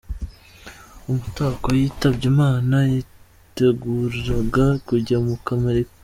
Umutako 1.11 1.67
yitabye 1.79 2.25
Imana 2.33 2.75
yiteguraga 2.91 4.65
kujya 4.87 5.17
muri 5.25 5.39
Amerika. 5.57 5.93